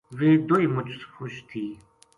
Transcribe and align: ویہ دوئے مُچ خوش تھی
ویہ 0.17 0.41
دوئے 0.47 0.65
مُچ 0.73 0.89
خوش 1.13 1.33
تھی 1.49 1.63